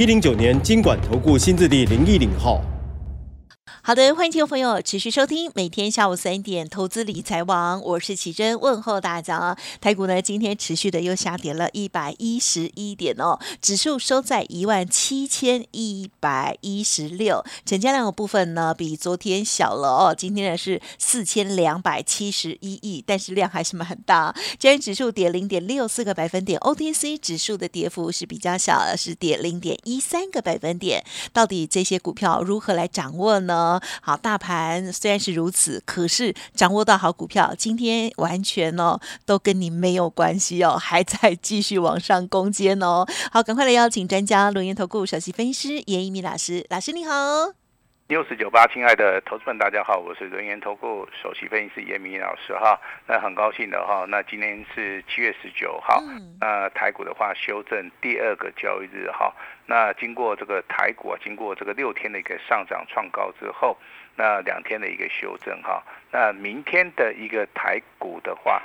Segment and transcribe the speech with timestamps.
[0.00, 2.69] 一零九年经管投顾新字第零一零号。
[3.90, 9.58] 好的，欢迎听众朋友持续收听每天下午三点投资理财网，我是奇珍，问候大家。
[9.80, 24.32] 台股呢今天持续的又下跌了一百一十一点哦，指数收在一万七千一百一十六，成交量的部分呢比昨天小了哦，今天呢是四千两百七十一亿，但是量还是蛮很大。
[24.60, 31.04] 今天指数跌零点六四个百分点，OTC 指数的跌幅是比较小，是跌零点一三个百分点。
[31.32, 33.79] 到底这些股票如何来掌握呢？
[34.00, 43.06] 好，大盘虽然是如此，可是掌握到好股票，今天完全哦都跟你没有关系哦，还在继续往上攻坚哦。
[43.30, 47.59] 好，赶快来邀请专家轮研投顾首席分析师严一鸣老师，老师你好。
[48.10, 52.76] 六四九八，亲爱的投资们，大家好，我是人研投顾首席分析师严明老师哈。
[53.06, 56.02] 那很高兴的哈，那今天是七月十九号，
[56.40, 59.32] 那台股的话修正第二个交易日哈。
[59.64, 63.78] 那经过这个台股啊，经过这个六天的一个上涨创高之后，
[64.16, 68.60] 那两天的一个修正哈，那明天的一个台股的话，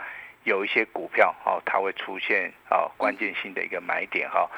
[0.45, 4.49] 有一些股票哈，它会出现啊关键性的一个买点哈。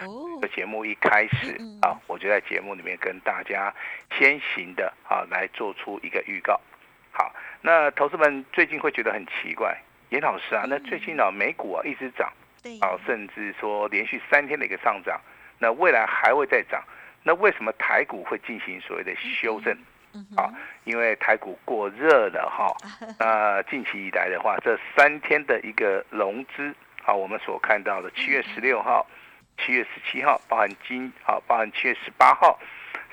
[0.42, 3.74] 这节目一开始啊，我就在节目里面跟大家
[4.18, 6.60] 先行的啊来做出一个预告。
[7.12, 9.76] 好，那投资们最近会觉得很奇怪，
[10.10, 12.32] 严老师啊，那最近呢美股啊一直涨，
[12.82, 15.20] 啊甚至说连续三天的一个上涨。
[15.58, 16.84] 那未来还会再涨，
[17.24, 19.76] 那为什么台股会进行所谓的修正？
[20.36, 22.76] 啊，因为台股过热了哈。
[23.20, 26.74] 那近期以来的话，这三天的一个融资
[27.06, 29.06] 啊，我们所看到的七月十六号、
[29.58, 32.60] 七月十七号，包含今啊，包含七月十八号，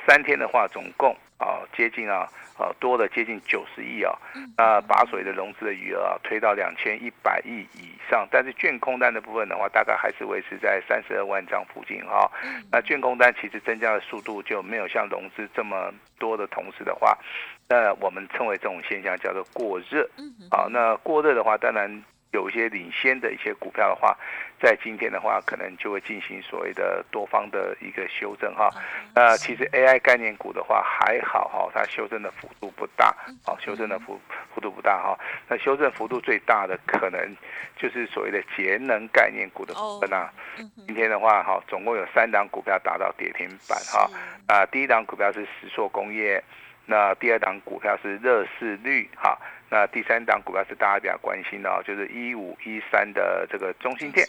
[0.06, 2.28] 三天的话，总共啊接近啊。
[2.56, 4.16] 啊，多了接近九十亿啊，
[4.56, 12.30] 那把所谓的融资的余额啊推到两千一百亿以上，但是券空单的部分的话，大概还是维持在三十二万张附近哈。
[12.70, 17.18] 那券空单其实增加的速度就没有像融资这么多的同时的话，
[17.68, 20.08] 那我们称为这种现象叫做过热。
[20.52, 22.04] 好，那过热的话，当然。
[22.34, 24.16] 有一些领先的一些股票的话，
[24.60, 28.68] 在今天的话，可能就会进行所谓的多方的一个修正哈。
[29.14, 33.14] 那其实 AI 概念股的话还好哈，它修正的幅度不大，
[33.46, 34.20] 哦，修正的幅
[34.52, 35.16] 幅度不大哈。
[35.48, 37.36] 那修正幅度最大的可能
[37.76, 40.28] 就是所谓的节能概念股的部分啊。
[40.86, 44.10] 今天的话哈，总共有三档股票达到跌停板哈。
[44.48, 46.42] 啊，第一档股票是石塑工业，
[46.84, 49.38] 那第二档股票是热视率哈。
[49.74, 54.24] 那第三档股票是大家比较关心的哦，就是一五一三的这个中心店，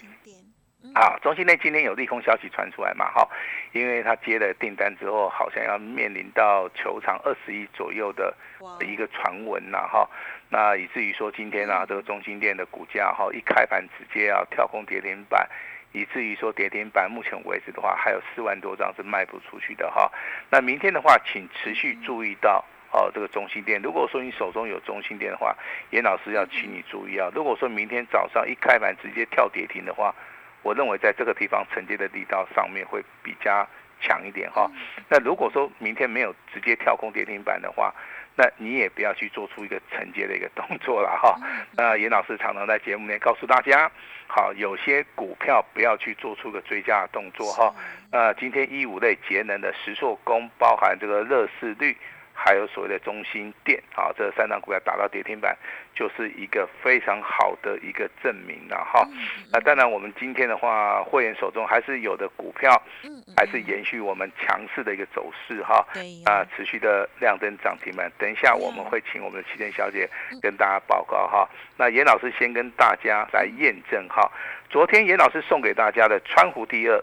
[0.92, 3.08] 啊，中心店今天有利空消息传出来嘛？
[3.12, 3.28] 哈，
[3.70, 8.34] 因为他接了订单之后，好像要面临到球场二十亿左右的
[8.80, 10.10] 一个传闻呐，哈，
[10.50, 15.48] 那以至于说今天啊，这个中心店的股价哈，一开盘直接要跳空跌停板，
[15.92, 20.10] 以至于说跌停板目前为止的话，还有四万多张是卖不出去的哈。
[20.50, 22.64] 那明天的话，请持续注意到。
[22.92, 25.54] 哦，这个中心店，如果说你手中有中心店的话，
[25.90, 27.30] 严老师要请你注意啊。
[27.34, 30.14] 如果说明天早上一开盘直接跳跌停的话，
[30.62, 33.68] 我认为在这个地方承接的力道上面会比较
[34.00, 34.70] 强一点哈。
[35.08, 37.94] 那如果说明天没有直接跳空跌停板的话，
[38.34, 41.36] 那你也不要去做出一个承接的一个动作了哈。
[41.76, 43.90] 那严老师常常在节目里面告诉大家，
[44.26, 47.74] 好，有些股票不要去做出个追加的动作哈。
[48.10, 51.96] 呃，今天一五类节能的石塑工，包含这个热市率。
[52.36, 55.56] 还有所谓的中心店，啊，这三档股票打到跌停板，
[55.94, 59.08] 就是一个非常好的一个证明了哈。
[59.50, 62.70] 那当然，我们今天的话，会员手中还是有的股票，
[63.36, 65.84] 还是延续我们强势的一个走势哈。
[66.26, 68.12] 啊，持续的亮灯涨停板。
[68.18, 70.08] 等一下我们会请我们的齐天小姐
[70.42, 71.48] 跟大家报告哈。
[71.76, 74.30] 那严老师先跟大家来验证哈。
[74.68, 77.02] 昨天严老师送给大家的川湖第二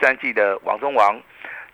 [0.00, 1.20] 三季的王中王。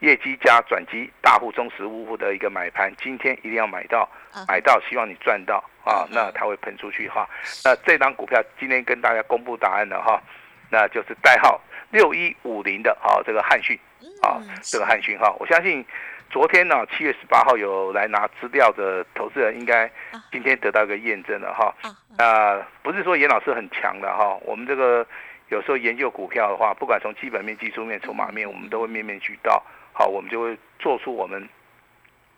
[0.00, 4.08] 业绩加转机，大户、中实物户的一个买盘，今天一定要买到，
[4.46, 6.06] 买到，希望你赚到啊！
[6.10, 7.28] 那它会喷出去哈。
[7.64, 10.22] 那这张股票今天跟大家公布答案了哈，
[10.70, 11.60] 那就是代号
[11.90, 13.78] 六一五零的哈，这个汉讯
[14.22, 15.84] 啊，这个汉讯哈，我相信
[16.30, 19.90] 昨天呢七月十八号有来拿资料的投资人，应该
[20.30, 21.74] 今天得到一个验证了哈。
[22.18, 25.04] 啊，不是说严老师很强的哈，我们这个。
[25.48, 29.62] 有时候研究股票的话，不管从基本面、技术面、筹码面，我们都会面面俱到。
[29.92, 31.48] 好，我们就会做出我们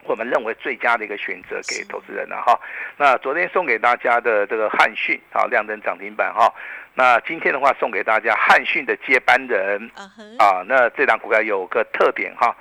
[0.05, 2.59] 我们认为最佳的一个选择给投资人了哈。
[2.97, 6.53] 那昨天送给大家的这个汉讯啊，亮灯涨停板哈。
[6.95, 9.91] 那今天的话送给大家汉讯的接班人
[10.39, 12.57] 啊，那这档股票有个特点哈，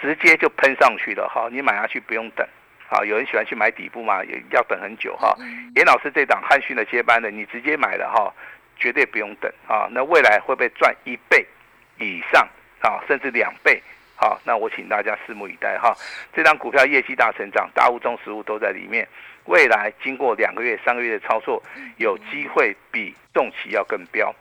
[0.00, 2.46] 直接就喷上去了哈，你买下去不用等。
[2.88, 5.34] 啊，有人喜欢去买底部嘛，也要等很久哈。
[5.76, 8.30] 严老师这档汉讯的接班的，你直接买了哈，
[8.82, 9.86] 绝对不用等啊。
[9.92, 11.46] 那未来会不会赚一倍
[12.00, 12.48] 以上
[12.80, 13.80] 啊，甚至两倍？
[14.16, 15.94] 好，那我请大家拭目以待哈。
[16.34, 19.06] 这张股票业绩大成长，大物中实物都在里面。
[19.44, 21.62] 未来经过两个月、三个月的操作，
[21.96, 24.34] 有机会比重企要更标。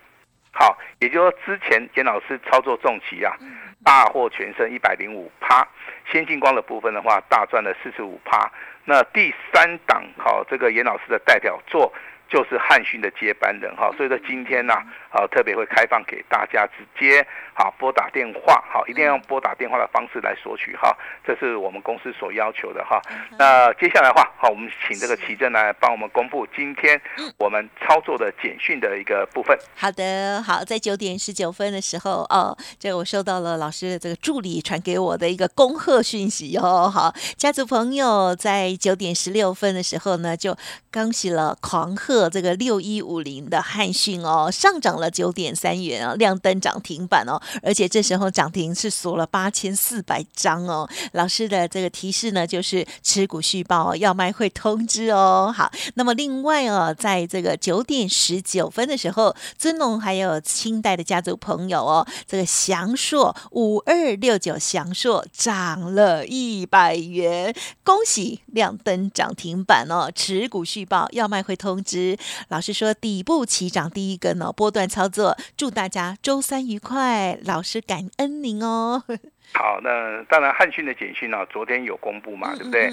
[0.51, 3.35] 好，也就是说之前严老师操作重企啊。
[3.83, 5.67] 大获全胜一百零五趴，
[6.11, 8.47] 先进光的部分的话，大赚了四十五趴。
[8.85, 11.91] 那第三档，好，这个严老师的代表作。
[12.31, 14.74] 就是汉讯的接班人哈，所以说今天呢，
[15.10, 20.95] 啊特别会开放给大家直接好拨打电话，好一定要用拨打电话的方式来索取哈，
[21.28, 23.01] 这是我们公司所要求的哈。
[23.38, 27.00] 那接下来的话，好，我们请这个奇正来帮我们公布今天
[27.38, 29.57] 我们操作的简讯的一个部分。
[29.75, 40.56] 好的，好，在九点十九分的时候哦，这我收到了老师的这个助理传给我的一个恭贺讯息哦，好，家族朋友在九点十六分的时候呢，就
[40.94, 42.20] 恭喜了狂贺。
[42.29, 50.88] 这个六一五零的汉讯哦，上涨了九点三元啊，亮灯涨停板哦，而且这时候涨停是锁了八千四百张哦。
[51.13, 55.53] 老师的这个提示呢，就是持股续报要卖会通知哦。
[55.56, 67.53] 好，那么另外哦，在这个九点十九分的时候，尊龙还有清代的家族朋友哦，这个祥硕五二六九祥硕涨了一百元，
[67.83, 72.11] 恭喜亮灯涨停板哦，持股续报要卖会通知。
[72.50, 79.04] 老师说底部起涨第一根哦，波段操作，祝大家周三愉快，老师感恩您哦。
[79.54, 82.90] 好，那当然汉讯的简讯呢，昨天有公布嘛，对不对？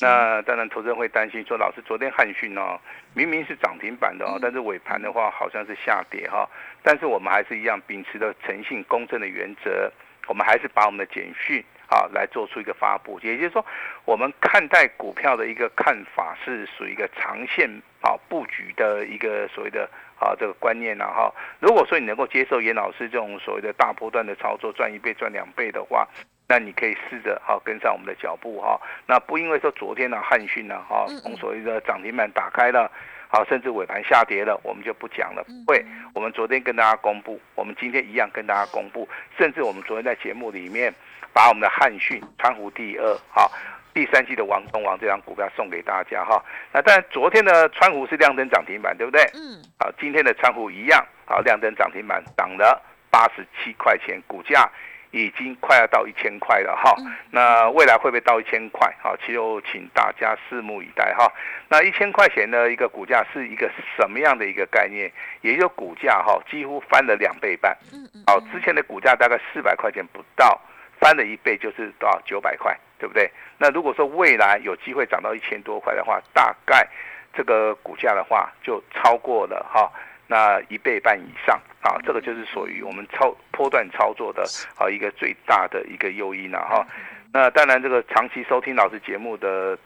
[0.00, 2.78] 那当然投资人会担心说，老师昨天汉讯呢，
[3.12, 6.48] 明明是涨停板的哦，但是尾盘的话好像是下跌哈。
[6.82, 9.92] 但是我们还是一样秉持着诚信公正的原则，
[10.28, 11.62] 我们还是把我们的简讯。
[11.88, 13.64] 啊，来做出一个发布，也就是说，
[14.04, 17.68] 我们看待股票的一个看法是属于一个长线
[18.02, 19.88] 啊布局的一个所谓的
[20.20, 21.32] 啊这个观念然哈。
[21.60, 26.06] 如果说你能够接受严老师这种所谓的大波段的操作，赚一倍赚两倍的话，
[26.46, 28.78] 那你可以试着哈跟上我们的脚步哈。
[29.06, 32.90] 那不因为说昨天的汉讯呢哈从所谓的涨停板打开了，
[33.28, 35.42] 好甚至尾盘下跌了，我们就不讲了。
[35.66, 35.82] 会，
[36.12, 39.08] 我们昨天跟大家公布，我们今天一样跟大家公布，
[39.38, 40.92] 甚至我们昨天在节目里面。
[41.32, 43.50] 把我们的汉讯川湖第二，好，
[43.94, 46.42] 第三季的王中王这张股票送给大家哈。
[46.72, 49.22] 那但昨天的川湖是亮灯涨停板，对不对？
[49.34, 49.62] 嗯。
[49.78, 54.68] 好，今天的川湖一样，好，亮灯涨停板，涨了八十七块钱，股价
[55.12, 56.94] 已经快要到一千块了哈。
[57.30, 58.92] 那未来会不会到一千块？
[59.00, 59.38] 好，其实
[59.70, 61.32] 请大家拭目以待哈。
[61.68, 65.10] 那一千块钱的一个股价是一个什么样的一个概念？
[65.40, 67.76] 也就股价哈，几乎翻了两倍半。
[67.92, 68.24] 嗯嗯。
[68.26, 70.60] 好，之前的股价大概四百块钱不到。
[71.00, 73.30] 翻了一倍就是到九百块，对不对？
[73.58, 76.86] 那如果说未来有机会涨到一千多块的话，大概
[77.32, 79.90] 这个股价的话就超过了哈，
[80.26, 84.44] 那一倍半以上啊，这个就是属于我们操波段操作的
[84.76, 86.86] 啊一个最大的一个诱因了哈。
[87.32, 89.78] 那当然，这个长期收听老师节目的。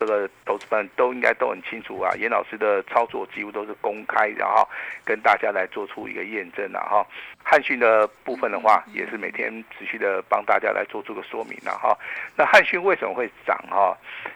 [0.00, 4.66] 这个投资们都应该都很清楚啊，严老师的操作几乎都是公开，然后
[5.04, 7.06] 跟大家来做出一个验证了哈。
[7.44, 11.94] 汉讯的部分的话，也是每天持续的帮大家来做出个说明了哈。
[12.34, 13.94] 那汉讯为什么会涨哈？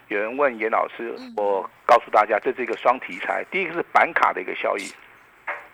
[0.09, 4.93] 有人问严老师，我告诉大家，这是一个双题材，第一个是板卡的一个效益，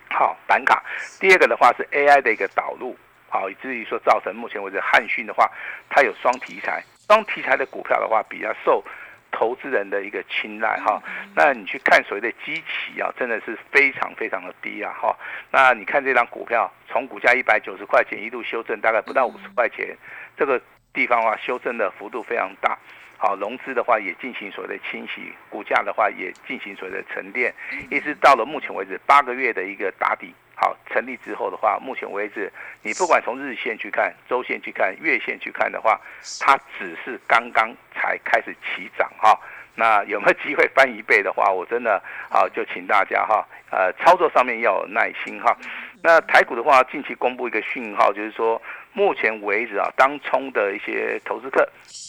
[0.08, 0.80] 好板卡；
[1.18, 2.96] 第二个的话是 AI 的一个导入，
[3.28, 5.50] 好，以至于说造成目前为止汉讯的话，
[5.88, 8.84] 它有双题材，双题材的股票的话比较受。
[9.30, 11.02] 投资人的一个青睐哈，
[11.34, 15.16] 那你去看所谓的基期啊，真的是非常非常的低啊哈。
[15.50, 19.96] 那你看这张股票，从股价一百九十块钱一路修正，大概不到五十块钱，
[20.36, 20.60] 这个
[20.92, 22.78] 地方的话修正的幅度非常大。
[23.16, 27.54] 好，融资的话也进行所谓的清洗，股价的话也进行所谓的沉淀，
[27.90, 30.34] 一直到了目前为止八个月的一个打底。
[30.54, 35.98] 好，成立之后的话，目前为止，你不管从日线去看、周线去看、月线去看的话，
[36.38, 39.38] 它只是刚刚才开始起涨哈。
[39.76, 45.56] 那有没有机会翻一倍的话， 我真的好就请大家哈，呃，操作上面要有耐心哈。
[46.02, 48.60] 那台股的话，近期公布一个讯号，就是说，
[48.92, 51.66] 目前为止啊，当冲的一些投资客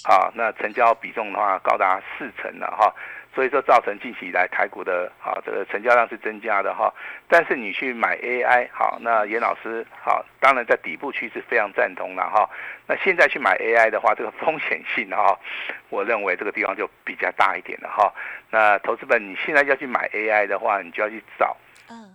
[0.10, 2.93] 啊，那成交比重的话高达四成了哈。
[3.34, 6.94] 所以说造成近期以来台股的啊这个成交量是增加的哈。
[7.30, 12.50] 但是你去买 AI 好，那严老师好，当然在底部区是非常赞同了哈。
[12.88, 15.40] 那现在去买 AI 的话，这个风险性哈，
[15.90, 18.14] 我认为这个地方就比较大一点了哈。
[18.50, 21.56] 那投资本你现在要去买 AI 的话，你就要去找，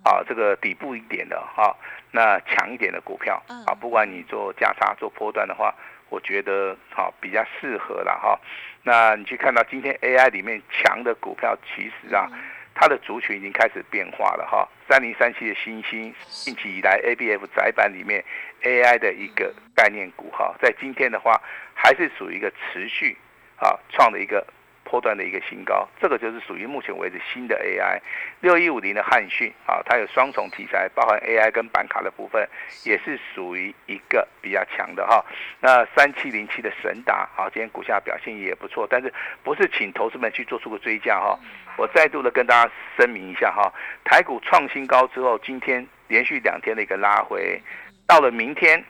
[0.05, 1.75] 啊这个底部一点的哈，
[2.11, 5.75] 那强一点的股票啊，不管你做价差做波段的话。
[6.09, 8.39] 我觉得好比较适合了哈，
[8.83, 12.31] 那你去看到今天 AI 里面强的股票，其实啊，
[12.75, 14.69] 它的族群已经开始变化了哈。
[14.89, 18.25] 三零三七的新星，近期以来 ABF 窄板里面
[18.63, 21.41] AI 的一个概念股哈，在今天的话
[21.75, 23.17] 还是属于一个持续
[23.57, 24.47] 啊创的一个。
[24.89, 28.01] 破断的一个新高，这个就是属于目前为止新的 AI
[28.41, 32.49] 六一五零的汉讯啊，它有双重题材，包含 AI 跟板卡的部分，
[32.85, 35.25] 也是属于一个比较强的哈。
[35.61, 39.13] 那三七零七的神达啊，今天股价表现也不错，但是
[39.43, 41.37] 不是请投资们去做出个追加哈。
[41.77, 43.73] 我再度的跟大家声明一下哈，
[44.05, 47.61] 台股创新高之后，今天连续两天的一个拉回，
[48.07, 48.83] 到了明天。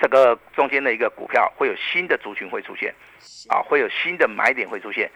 [0.00, 2.92] 这个中间的一个股票会有新的族群会出现，
[3.48, 5.10] 啊，会有新的买点会出现，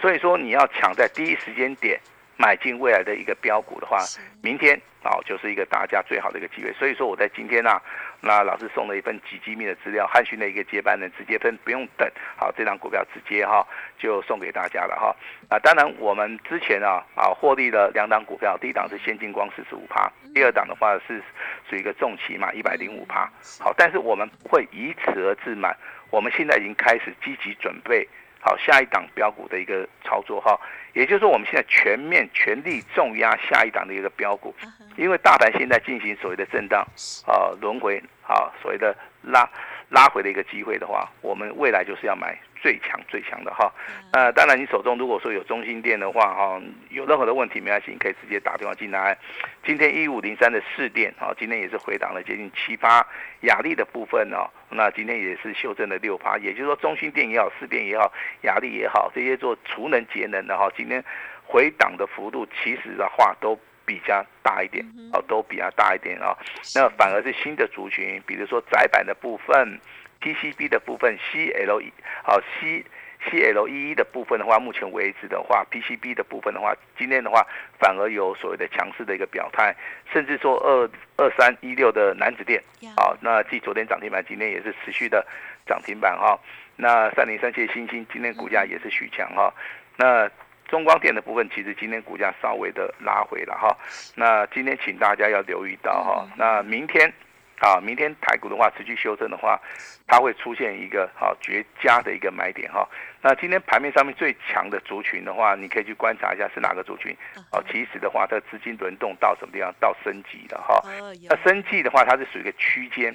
[0.00, 2.00] 所以说你要抢在第一时间点
[2.40, 3.98] 买进未来的一个标股的话，
[4.40, 4.80] 明天。
[5.02, 7.80] 好，就是一个大家最好的一个机会，所以说我在今天呢，
[8.20, 12.06] 那老师送了一份极机密的资料，汉讯的一个接班人直接分不用等，
[12.36, 13.66] 好，这张股票直接哈
[13.98, 15.16] 就送给大家了哈。
[15.48, 21.22] 啊，当然我们之前啊啊获利了两档股票，第一档是先进光四十五趴，第二档的话是
[21.66, 23.26] 属于一个重骑嘛一百零五趴。
[23.58, 25.74] 好，但是我们不会以此而自满，
[26.10, 28.06] 我们现在已经开始积极准备。
[28.40, 30.58] 好，下一档标股的一个操作哈，
[30.94, 34.54] 也就是说，我们现在全面全力重压下一档的一个标股，
[34.96, 36.80] 因为大盘现在进行所谓的震荡
[37.26, 39.48] 啊轮回啊所谓的拉
[39.90, 42.38] 拉回的一个机会的话，我们未来就是要买。
[42.62, 43.72] 最强最强的哈，
[44.12, 49.16] 呃，当然你手中如果说有中心店的话哈，有任何的问题没关系，你可以直接打电话进来。
[49.64, 53.06] 今天一五零三的四店啊，今天也是回档了接近七八，
[53.40, 58.12] 雅丽的部分哦，那今天也是修正了六趴，也就是说中心店也好，四店也好，
[58.42, 61.02] 雅丽也好，这些做储能节能的哈，今天
[61.46, 66.36] 回档的幅度其实的话都比较大一点哦，都比较大一点啊，
[66.74, 69.80] 那反而是新的族群，比如说窄板的部分。
[70.20, 71.90] PCB 的部分，CLE
[72.22, 72.84] 好 C
[73.30, 77.46] CLE 的部分的话，目前为止的话，PCB 的部分的话，今天的话
[77.78, 79.74] 反而有所谓的强势的一个表态，
[80.10, 82.62] 甚至说二二三一六的南子电，
[82.96, 85.26] 好，那继昨天涨停板，今天也是持续的
[85.66, 86.38] 涨停板哈。
[86.76, 89.52] 那三零三七星星今天股价也是续强哈。
[89.96, 90.30] 那
[90.66, 93.76] 中光电的部分，其实今天股价稍微的拉回了哈。
[94.14, 96.26] 那今天请大家要留意到哈。
[96.36, 97.12] 那明天。
[97.60, 99.60] 啊，明天台股的话持续修正的话，
[100.06, 102.88] 它会出现一个好绝佳的一个买点哈。
[103.20, 107.14] 那今天盘面上面最强的族群的话，你可以去观察一下是哪个族群。
[107.52, 109.70] 哦，其实的话，它资金轮动到什么地方？
[109.78, 110.82] 到升级的哈。
[111.28, 113.14] 那升级的话，它是属于一个区间，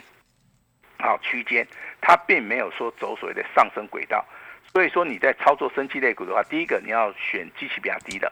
[0.99, 1.67] 好区间，
[1.99, 4.23] 它并没有说走所谓的上升轨道。
[4.71, 8.31] 所以说你在操作升级类股的话，第一个你要选机器比较低的，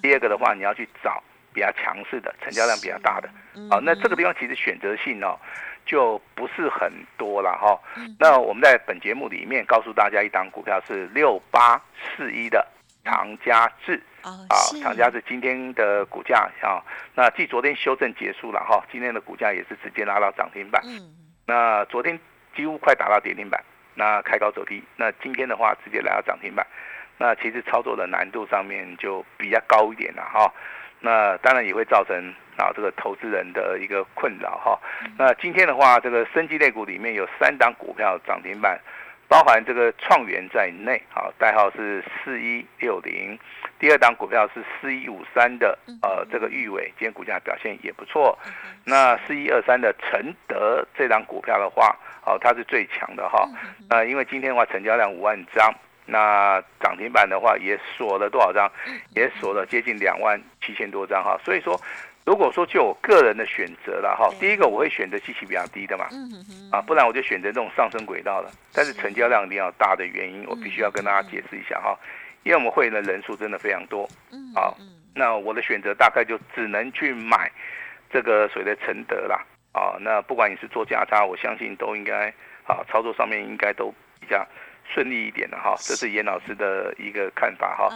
[0.00, 1.22] 第二个的话你要去找。
[1.52, 3.28] 比较强势的，成交量比较大的，
[3.70, 5.38] 好，那这个地方其实选择性哦，
[5.84, 7.78] 就不是很多了哈。
[8.18, 11.80] 那我们在本节目里面告诉大家，一档股票是六八
[12.16, 12.66] 四一的
[13.04, 14.30] 唐家智啊，
[14.82, 16.80] 唐家智今天的股价啊，
[17.14, 20.82] 那继昨天修正结束了哈，今天的股价也是直接拉到涨停板。
[21.46, 22.18] 那昨天
[22.54, 23.62] 几乎快达到跌停板，
[23.94, 26.66] 那开高走低，那今天的话直接来到涨停板，
[27.18, 30.52] 那其实操作的难度上面就比较高一点了哈。
[31.02, 32.16] 那当然也会造成
[32.56, 34.78] 啊这个投资人的一个困扰哈。
[35.18, 38.80] 那今天的话，这个升级类股里面有三档股票涨停板，
[39.28, 43.36] 包含这个创元在内，好，代号是四一六零。
[43.80, 48.38] 第二档股票是四一五三的，呃，这个玉伟，今天股价表现也不错。
[48.84, 53.44] 那四一二三的承德这档股票的话，哦，它是最强的哈。
[53.90, 55.74] 呃，因为今天的话成交量五万张。
[56.04, 58.70] 那涨停板的话也锁了多少张？
[59.14, 61.38] 也锁了接近两万七千多张哈。
[61.44, 61.80] 所以说，
[62.24, 66.06] 如果说就我个人的选择了哈，第一个我会选择机器比较低的嘛，
[66.72, 68.50] 啊，不然我就选择这种上升轨道的。
[68.72, 71.96] 但是成交量一定要大的原因，我必须要跟大家解释一下哈，
[72.42, 74.08] 因为我们会员的人数真的非常多，
[74.54, 74.76] 好，
[75.14, 77.50] 那我的选择大概就只能去买
[78.10, 79.40] 这个所谓的承德啦，
[79.72, 82.28] 啊，那不管你是做价差，我相信都应该
[82.66, 84.44] 啊，操作上面应该都比较。
[84.92, 87.88] 顺利一点的哈，这是严老师的一个看法哈。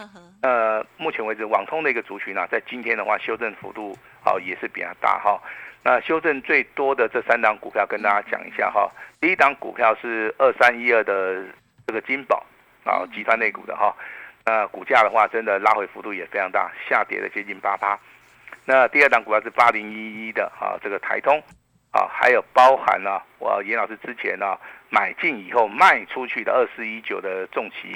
[0.42, 5.40] 呃，目前为止，网通的一个族群呢，在今天的话，修正幅度好也是比较大哈。
[5.82, 8.90] 那修正最多的这三档股票，跟大家讲一下哈。
[9.20, 11.44] 第一档股票是二三一二的
[11.86, 12.44] 这个金宝
[12.84, 13.94] 啊，集团内股的哈。
[14.44, 17.98] 那，股价的话真的拉回幅度也非常大，下跌了接近八趴。
[18.64, 21.40] 那第二档股票是八零一一的啊，这个台通
[21.96, 24.54] 啊，还有包含了我严老师之前呢
[24.90, 27.94] 买进以后卖出去的二四一九的重旗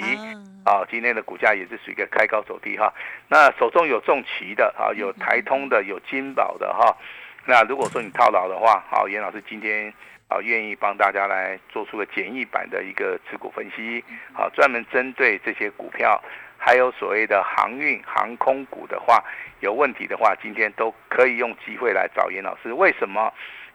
[0.65, 2.91] 啊，今天的股价也是属于一个开高走低哈。
[3.27, 6.97] 那手中有重旗的啊，有台通的，有金宝的哈。
[7.45, 9.93] 那如果说你套牢的话，好，严老师今天
[10.27, 14.03] 啊愿意帮大家来做出个简易版的一个持股分析，
[14.33, 16.19] 好，专门针对这些股票，
[16.57, 19.23] 还有所谓的航运、航空股的话，
[19.59, 22.73] 有问题的话，今天都可以用机会来找严老师。
[22.73, 23.31] 为什么？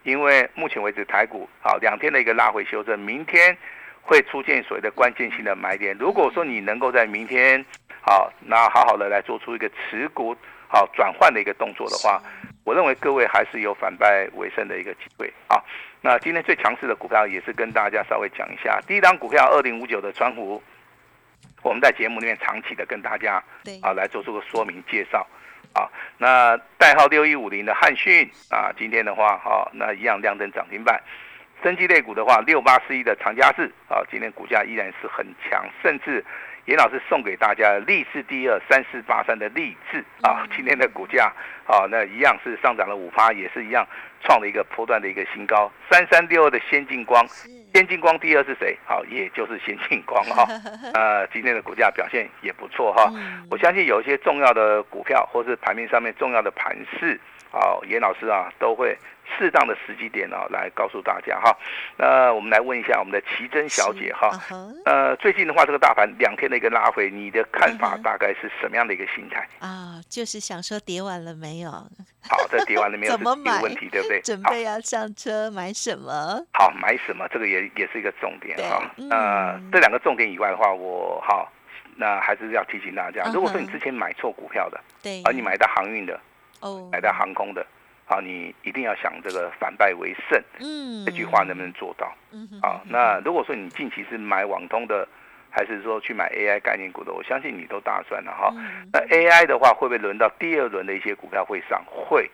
[0.06, 3.54] 因为目前为止台股好两天的一个拉回修正，明天
[4.00, 5.96] 会出现所谓的关键性的买点。
[5.98, 7.62] 如果说你能够在明天
[8.02, 10.34] 好，那好好的来做出一个持股
[10.68, 12.22] 好转换的一个动作的话。
[12.62, 15.58] 我认为各位还是有反败为胜的一个机会啊。
[16.00, 18.80] 那今天最强势的股票也是跟大家稍微讲一下。
[18.86, 20.62] 第一张股票二零五九的川湖，
[21.62, 23.42] 我们在节目里面长期的跟大家
[23.82, 25.26] 啊来做出个说明介绍
[25.72, 25.88] 啊。
[26.18, 31.00] 那代号六一五零的汉讯啊，今天的话哈，那一样亮灯涨停板。
[31.62, 36.24] 升级类股的话，六八四一的长嘉市啊，今天股价依然是很强，甚至。
[36.66, 41.32] 严老师送给大家励志第二三四八三的励志啊，今天的股价
[41.64, 43.86] 啊，那一样是上涨了五趴，也是一样
[44.20, 45.70] 创了一个波段的一个新高。
[45.88, 47.24] 三三六二的先进光，
[47.76, 48.74] 先进光第二是谁？
[48.86, 50.48] 好，也就是先进光哈。
[50.94, 53.12] 呃，今天的股价表现也不错哈。
[53.50, 57.20] 我相信有一些重要的股票，或是盘面上面重要的盘势，
[57.56, 58.96] 啊，严老师啊，都会。
[59.36, 61.50] 适当的时机点呢，来告诉大家哈。
[61.98, 64.30] 那我们来问一下我们的奇珍小姐哈。
[64.84, 69.44] 呃，最近的话，这个大盘两天的一个拉回，你的看法大概是什么样的一个心态？
[69.58, 71.72] 啊，就是想说跌完了没有？
[71.72, 73.12] 好，这跌完了没有？
[73.18, 73.60] 怎么买？
[73.62, 74.20] 问题对不对？
[74.20, 76.40] 准备要上车买什么？
[76.52, 77.26] 好，买什么？
[77.26, 78.88] 这个也也是一个重点哈。
[78.96, 81.50] 那这两个重点以外的话，我好，
[81.96, 86.18] 那还是要提醒大家，如果说你之前买错股票的，对，而你买到航运的，
[86.60, 87.66] 哦，买到航空的。
[88.08, 92.14] 好，你一定要想这个反败为胜，嗯，这句话能不能做到？
[92.30, 95.08] 嗯，好，那如果说你近期是买网通的，
[95.50, 98.54] 还是说去买 AI 概念股的，我相信你都打算了哈。
[98.92, 101.82] 那 AI 的话，会不会轮到第二轮的一些股票会上？
[101.84, 102.30] 会，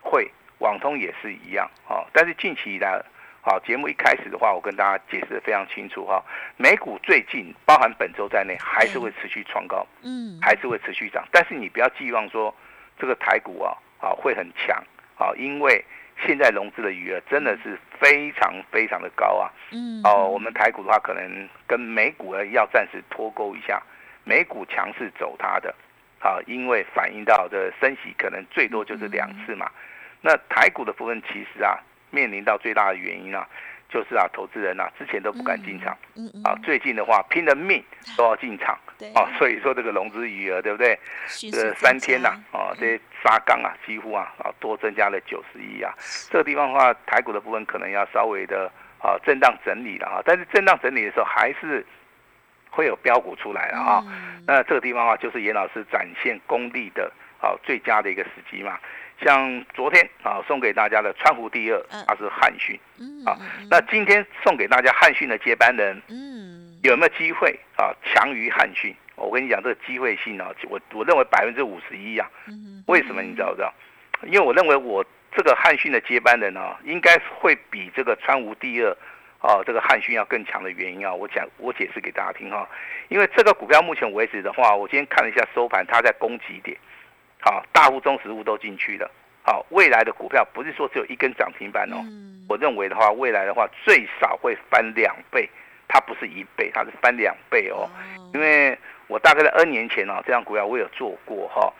[0.00, 2.06] 会，网通也是一样啊。
[2.12, 3.02] 但是近期以来，
[3.40, 6.22] 好，节目一开始的话，我跟大家解释的非常清楚哈。
[6.56, 11.26] 美股最近，包含本周在内，还是会持续创高，嗯，还是会持续涨。
[11.32, 12.54] 但是你不要寄望说
[12.98, 14.82] 这个台股啊，啊会很强。
[15.14, 15.84] 好，因为
[16.24, 19.50] 现在融资的余额真的是非常非常的高啊。
[19.70, 20.00] 嗯。
[20.04, 23.82] 哦，我们台股的话，可能跟美股呢要暂时脱钩一下，
[24.24, 25.74] 美股强势走它的。
[26.18, 29.70] 好，因为反映到的升息可能最多就是两次嘛。
[30.20, 31.78] 那台股的部分其实啊，
[32.10, 33.48] 面临到最大的原因啊。
[33.88, 37.84] 就是啊，投资人啊，之前都不敢进场，嗯嗯，啊，最近的话拼了命
[38.16, 40.96] 都要进场，对，啊，所以说这个融资余额，对不对？
[41.50, 45.92] 这三天呐，啊，这些沙钢啊，几乎啊，啊，多增加了九十亿啊。
[46.30, 51.84] 这个地方的话，台股的部分可能要稍微的啊震荡整理了啊，但是震荡整理的时候还是
[52.70, 54.04] 会有标股出来了啊。
[54.46, 57.10] 那这个地方啊，就是严老师展现功力的
[57.40, 58.78] 啊最佳的一个时机嘛。
[59.20, 62.78] 像昨天啊送给大家的川湖第二，他是汉讯，
[63.24, 63.38] 啊，
[63.70, 66.31] 那今天送给大家汉讯的接班人，嗯，
[66.82, 68.94] 有没有机会啊强于汉讯？
[69.14, 72.28] 我跟你讲，这个机会性啊，我我认为百分之五十一啊。
[72.86, 73.72] 为什么你知道不知道？
[74.26, 78.90] 因为我认为我这个汉讯的接班人呢，应该会比这个川无第二，
[79.38, 82.68] 啊，这个汉讯要更强的原因啊，我讲我解释给大家听哈。
[83.08, 86.76] 因为这个股票目前为止的话，我今天看了一下收盘，它在攻击点。
[87.40, 89.08] 好，大户、中实物都进去了。
[89.44, 91.96] 好，未来的股票不是说只有一根涨停板哦。
[92.48, 95.48] 我认为的话，未来的话最少会翻两倍，
[95.92, 97.90] 它不是一倍，它是翻两倍哦。
[98.32, 98.78] 因为
[99.08, 101.70] 我大概在 N 年前啊，这样股票我有做过哈，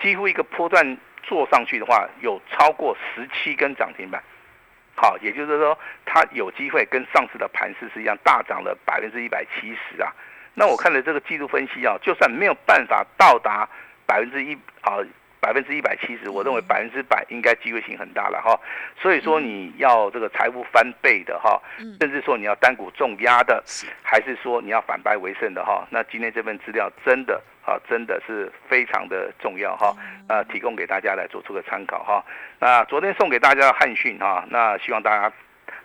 [0.00, 4.22] 几乎一个波段做上去的话，有超过十七根涨停板。
[4.94, 10.10] 好，也就是说，它有机会跟上次的盘势是一样，大涨了百分之一百七十啊。
[10.54, 13.68] 那我看了这个季度分析啊，就算没有办法到达。
[14.08, 14.96] 百分之一啊，
[15.40, 18.58] 百分之一百七十，我认为百分之百应该机会性很大了哈。
[19.00, 21.60] 所以说你要这个财富翻倍的哈，
[22.00, 23.62] 甚至说你要单股重压的，
[24.02, 25.86] 还是说你要反败为胜的哈？
[25.90, 29.94] 那今天这份资料真的啊，真的是非常的重要哈。
[30.28, 32.24] 呃，提供给大家来做出个参考哈。
[32.58, 35.32] 那昨天送给大家的汉讯哈，那希望大家。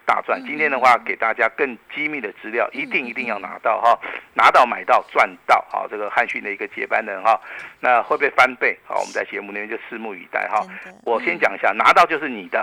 [0.06, 0.42] 大赚！
[0.46, 4.00] 今天的话，给大家更机密的资料，一定一定要拿到哈，
[4.34, 7.40] 拿到买到赚到好，这个汉讯的一个接班人哈，
[7.80, 8.78] 那会不会翻倍？
[8.86, 10.66] 好，我们在节目里面就拭目以待哈。
[11.04, 12.60] 我先讲一下，拿到就是你的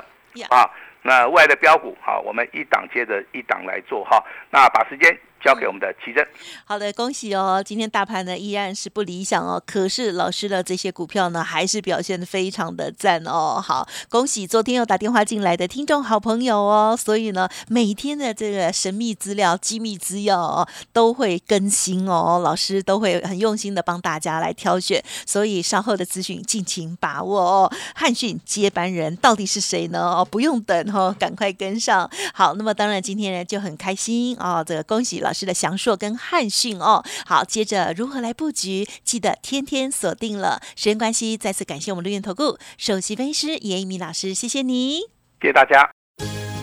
[0.51, 0.71] 啊。
[1.03, 4.23] 那未来的标股好，我们一档接着一档来做哈。
[4.51, 6.27] 那把时间交给我们的奇珍。
[6.65, 7.63] 好的，恭喜哦！
[7.65, 13.61] 今天大盘呢依然是不理想哦，可是老师的这些股票呢还是表现的非常的赞哦。
[13.61, 16.97] 好，恭喜昨天又打电话进来的听众好朋友哦。
[16.99, 25.03] 所以呢，每天的这个神秘资料、机密资料哦都会更新哦，老师都会很用心的帮大家来挑选。
[25.27, 27.73] 所以稍后的资讯尽情把握哦。
[27.95, 30.01] 汉讯接班人到底是谁呢？
[30.01, 32.09] 哦，不用等哦，赶快跟上。
[32.35, 37.05] 好，那么当然今天呢就很开心哦，这个恭喜了老师的详硕跟汉讯哦。
[37.25, 40.61] 好，接着如何来布局，记得天天锁定了。
[40.75, 45.03] 时间关系，再次感谢我们绿源投顾首席分析师严一鸣老师，谢谢你，
[45.41, 45.89] 谢谢大家。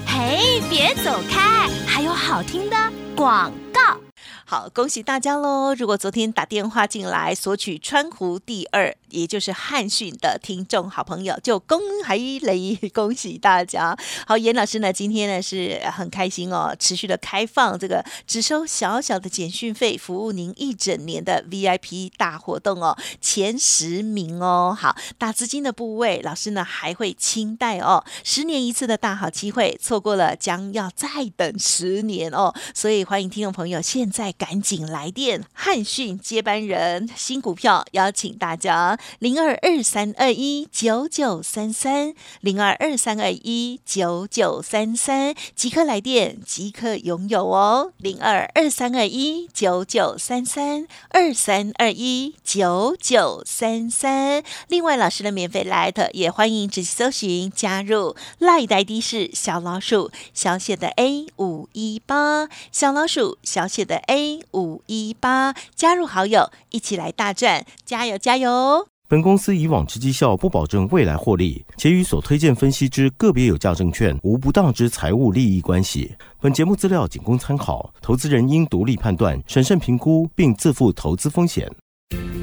[0.06, 2.76] 嘿，别走开，还有好听的
[3.16, 4.07] 广告。
[4.50, 5.76] 好，恭喜大家喽！
[5.76, 13.94] 如果昨天打电话进来索取川湖第二，也就是汉讯的听众好朋友，就恭喜雷，恭喜大家！
[14.26, 24.74] 好，严老师呢，今天呢是很开心哦，持续的开放这个只收小小的简讯费，服务您一整年的 VIP 大活动哦，前十名哦。
[24.80, 32.54] 好，大资金的部位，老师呢还会清代哦，十年一次的大好机会，错过了将要再等十年哦。
[32.74, 34.34] 所以欢迎听众朋友现在。
[34.38, 35.44] 赶紧来电！
[35.54, 47.92] 汉讯接班人新股票，邀请大家零二二三二一九九三三零二二三二一九九三三，即刻来电，即刻拥有哦！
[47.98, 54.44] 零二二三二一九九三三二三二一九九三三。
[54.68, 64.27] 另外，老师的免费 Light 也欢迎直接搜寻加入赖代的是小老鼠小写的 A 五一八小老鼠小写的 A。
[64.54, 68.88] 五一八加入好友，一起来大赚，加油加油！
[69.10, 76.14] 本公司以往之绩效不保证未来获利，且与所推荐分析之个别有价证券无不当之财务利益关系。
[76.42, 81.72] 本节目资料仅供参考，投资人应独立判断、审慎评估，并自负投资风险。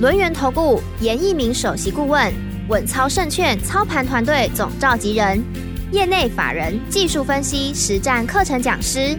[0.00, 2.32] 轮源投顾严一鸣首席顾问，
[2.68, 5.44] 稳操胜券操盘团队总召集人，
[5.92, 9.18] 业内法人技术分析实战课程讲师。